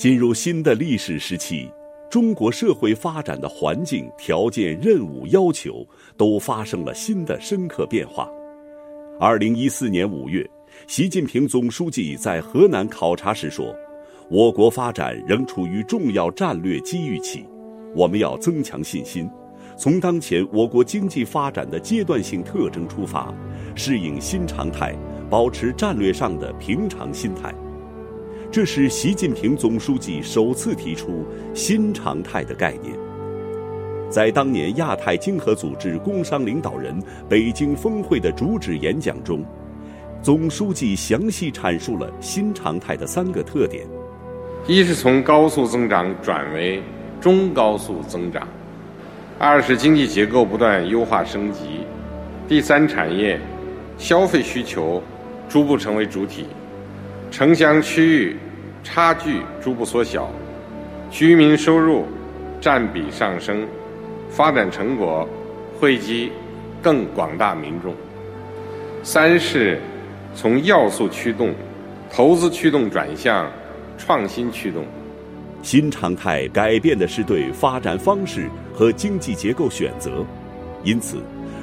[0.00, 1.70] 进入新的历史时期，
[2.08, 8.26] 中国社会发展的环境、条件、任务、要求都发生了新的深刻变化。
[9.20, 10.42] 二零一四年五月，
[10.86, 13.76] 习近平总书记在河南考察时说
[14.30, 17.44] ：“我国发展仍处于重要战略机遇期，
[17.94, 19.28] 我们要增强信心，
[19.76, 23.30] 从当前我国经济发展的阶段性特征出发，
[23.74, 24.96] 适应新常态，
[25.28, 27.54] 保持战略上的平常心态。”
[28.52, 32.92] 这是习近平总书记首次提出“新常态”的概念。
[34.10, 39.44] 在当年亚太经合组织工商领导人北京峰会的主旨演讲中，
[40.20, 43.86] 总书记详细阐述了新常态的三个特点：
[44.66, 46.82] 一是从高速增长转为
[47.20, 48.42] 中高速增长；
[49.38, 51.86] 二是经济结构不断优化升级；
[52.48, 53.40] 第三，产业
[53.96, 55.00] 消费需求
[55.48, 56.46] 逐步成为主体。
[57.30, 58.36] 城乡区域
[58.82, 60.30] 差距逐步缩小，
[61.10, 62.04] 居民收入
[62.60, 63.66] 占比上升，
[64.28, 65.28] 发展成果
[65.78, 66.32] 惠及
[66.82, 67.94] 更广大民众。
[69.02, 69.80] 三是
[70.34, 71.54] 从要素驱动、
[72.12, 73.50] 投资驱动转向
[73.96, 74.84] 创新驱动。
[75.62, 80.24] 新常态改变的是对发展方式和经济结构选择，
[80.82, 81.18] 因此，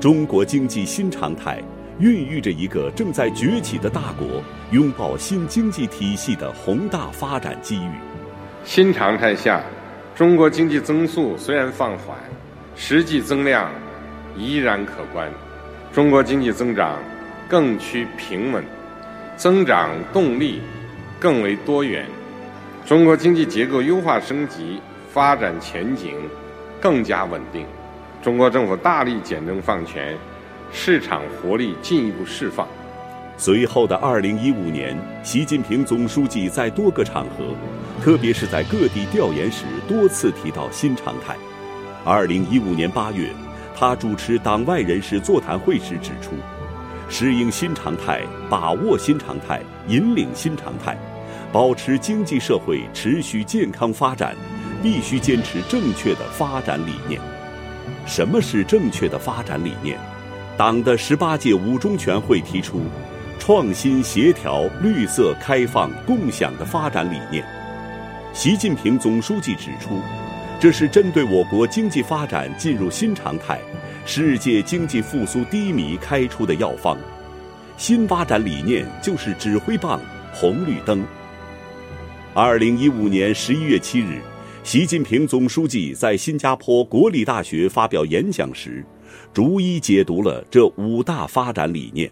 [0.00, 1.62] 中国经济新常态。
[2.00, 7.90] 孕育着一个正在崛起的大国拥抱新经济体系的宏大发展机遇。
[8.64, 9.62] 新常态下，
[10.14, 12.16] 中国经济增速虽然放缓，
[12.74, 13.70] 实际增量
[14.34, 15.30] 依然可观。
[15.92, 16.96] 中国经济增长
[17.46, 18.64] 更趋平稳，
[19.36, 20.62] 增长动力
[21.18, 22.06] 更为多元。
[22.86, 24.80] 中国经济结构优化升级，
[25.12, 26.14] 发展前景
[26.80, 27.66] 更加稳定。
[28.22, 30.16] 中国政府大力简政放权。
[30.72, 32.66] 市场活力进一步释放。
[33.36, 37.54] 随后的二零一五年，习近平总书记在多个场合，
[38.02, 41.36] 特别是在各地调研时，多次提到新常态。
[42.04, 43.30] 二零一五年八月，
[43.76, 46.32] 他主持党外人士座谈会时指出，
[47.08, 50.96] 适应新常态、把握新常态、引领新常态，
[51.50, 54.36] 保持经济社会持续健康发展，
[54.82, 57.20] 必须坚持正确的发展理念。
[58.06, 59.98] 什么是正确的发展理念？
[60.60, 62.82] 党的十八届五中全会提出
[63.40, 67.42] “创新、协调、绿色、开放、共享”的发展理念。
[68.34, 70.02] 习近平总书记指出，
[70.60, 73.58] 这是针对我国经济发展进入新常态、
[74.04, 76.94] 世界经济复苏低迷开出的药方。
[77.78, 79.98] 新发展理念就是指挥棒、
[80.30, 81.02] 红绿灯。
[82.34, 84.20] 二零一五年十一月七日，
[84.62, 88.84] 习近平总书记在新加坡国立大学发表演讲时。
[89.32, 92.10] 逐一解读了这五大发展理念。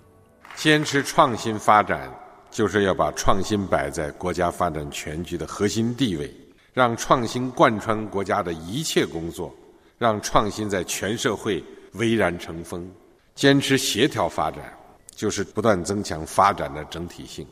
[0.57, 2.13] 坚持创新发展，
[2.51, 6.35] 就是要把创新摆在国家发展全局的核心地位，
[6.73, 9.55] 让创新贯穿国家的一切工作，
[9.99, 12.91] 让创新在全社会蔚然成风。
[13.35, 14.77] 坚持协调发展，
[15.15, 17.47] 就是不断增强发展的整体性。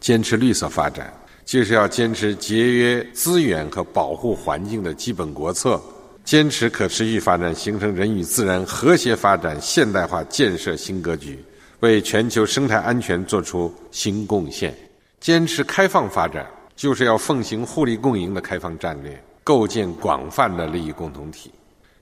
[0.00, 1.12] 坚持绿色发展，
[1.44, 5.78] 就是要坚持节约资源和保护环境的基本国策。
[6.26, 11.38] 坚持可持续发展，形成人与自然和谐发展现代化建设新格局，
[11.78, 14.74] 为全球生态安全作出新贡献。
[15.20, 16.44] 坚持开放发展，
[16.74, 21.48] 就是要奉行互利共赢的开放战略，构建广泛的利益共同体。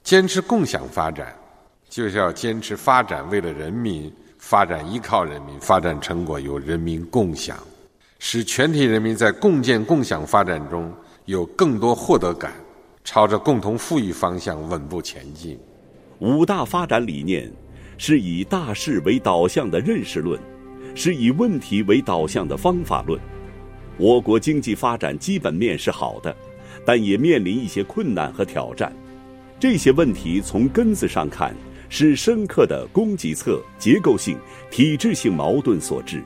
[0.03, 1.37] 坚持共享发展，
[1.91, 7.59] 就是要坚持发展为了人民，发展依靠人民，发展成果由人民共享，
[8.19, 10.91] 使全体人民在共建共享发展中
[11.27, 12.55] 有更多获得感。
[13.05, 15.59] 朝着共同富裕方向稳步前进。
[16.21, 17.53] 五大发展理念
[17.99, 20.41] 是以大势为导向的认识论，
[20.95, 23.21] 是以问题为导向的方法论。
[23.99, 26.35] 我国经济发展基本面是好的，
[26.85, 28.91] 但也面临一些困难和挑战。
[29.61, 31.55] 这些问题从根子上看，
[31.91, 34.39] 是深刻的供给侧结构性、
[34.71, 36.23] 体制性矛盾所致。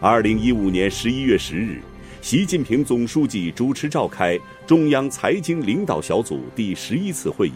[0.00, 1.82] 二零一五年十一月十日。
[2.28, 7.52] 习近平总书记主持召开中央财经领导小组第十一次会议，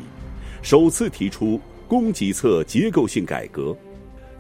[0.62, 3.76] 首次提出供给侧结构性改革。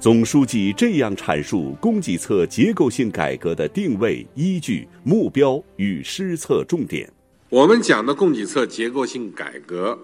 [0.00, 7.12] 总书记这样阐述供给侧结构性改革的定位、依据、目标与施策重点。
[7.50, 9.98] 我们讲的供给侧结构性改革，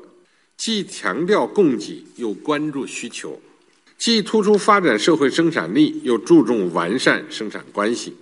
[0.58, 3.30] 既强调供给，又关注需求；
[3.96, 8.12] 既突出发展社会生产力，又注重完善生产关系。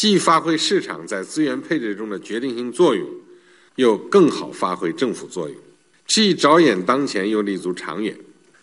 [0.00, 3.04] 既发挥市场在资源配置中的决定性作用，
[3.74, 5.58] 又更好发挥政府作用；
[6.06, 8.16] 既着眼当前，又立足长远。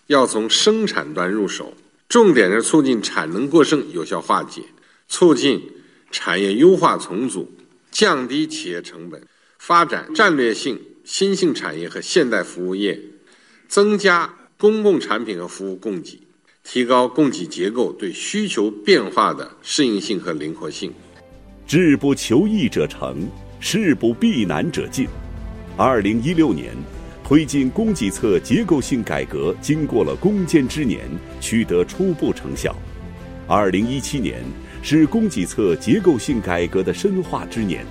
[0.07, 1.73] 要从生产端入手，
[2.07, 4.61] 重点是促进产能过剩有效化解，
[5.09, 5.61] 促进
[6.09, 7.51] 产业优化重组，
[7.91, 9.21] 降低企业成本，
[9.59, 12.97] 发展战略性新兴产业和现代服务业，
[13.67, 16.21] 增加公共产品和服务供给，
[16.63, 20.93] 提高供给结构对需求变化的适应性和灵活性。
[21.67, 23.27] 志不求易者成，
[23.59, 25.07] 事不避难者进。
[25.75, 26.71] 二零一六年，
[27.23, 31.01] 推进供给侧结构性改革经过了攻坚之年，
[31.41, 32.75] 取得初步成效。
[33.47, 34.43] 二零一七年
[34.83, 37.83] 是供给侧结构性改革的深化之年。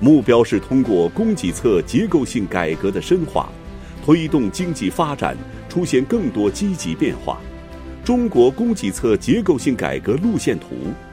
[0.00, 3.48] 目标是通过供给侧结构性改革的深化，
[4.04, 5.36] 推动经济发展
[5.68, 7.40] 出现更多积极变化。
[8.04, 10.66] 中国供给侧结构性改革路线图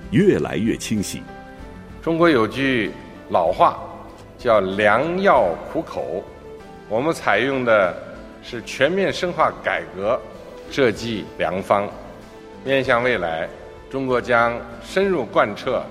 [0.09, 1.21] 越来越清晰。
[2.03, 2.91] 中国有句
[3.29, 3.79] 老话，
[4.37, 6.21] 叫“良药苦口”，
[6.89, 7.95] 我们采用的
[8.43, 10.19] 是全面深化改革
[10.69, 11.87] 这剂良方。
[12.65, 13.47] 面向未来，
[13.89, 15.81] 中国将深入贯彻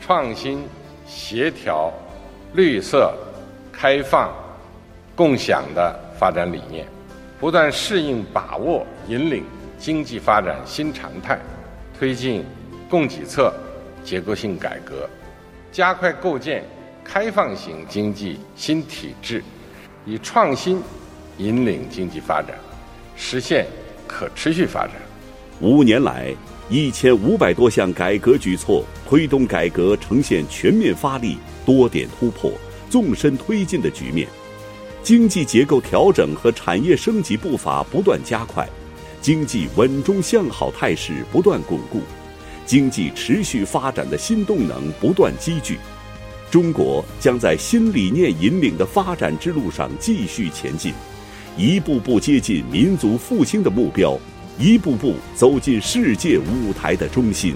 [0.00, 0.64] 创新、
[1.04, 1.92] 协调。
[2.52, 3.12] 绿色、
[3.70, 4.32] 开放、
[5.14, 6.86] 共享的发展理念，
[7.38, 9.44] 不断适应、把握、引领
[9.76, 11.38] 经济发展新常态，
[11.98, 12.46] 推进
[12.88, 13.52] 供给侧
[14.02, 15.06] 结构性改革，
[15.76, 16.64] 加快构建
[17.04, 19.44] 开放型经济新体制，
[20.06, 20.80] 以创新
[21.36, 22.56] 引领经济发展，
[23.14, 23.66] 实现
[24.06, 24.92] 可持续发展。
[25.60, 26.34] 五年来，
[26.70, 31.36] 一千五百多项改革举措推动改革呈现全面发力。
[31.66, 32.50] 多点突破、
[32.88, 34.26] 纵深推进的局面，
[35.02, 38.66] 经济结构调整和产业升级步伐不断加快，
[39.20, 42.00] 经济稳中向好态势不断巩固，
[42.66, 45.78] 经济持续发展的新动能不断积聚。
[46.50, 50.92] 中国将在新理念引领的发展之路上继续前进，
[51.56, 54.18] 一步步接近民族复兴的目标，
[54.58, 57.54] 一步步走进世界舞台的中心。